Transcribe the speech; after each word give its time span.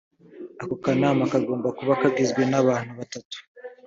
ako 0.61 0.75
kanama 0.83 1.23
kagomba 1.31 1.67
kuba 1.77 1.93
kagizwe 2.01 2.41
n 2.51 2.53
abantu 2.61 2.91
batatu 2.99 3.37